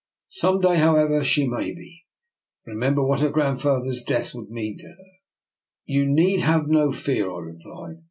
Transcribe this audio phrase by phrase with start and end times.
[0.31, 2.07] Some day, however, she may be.
[2.65, 5.07] Remember what her grandfather's death would mean to her.""
[5.85, 7.97] You need have no fear," I replied.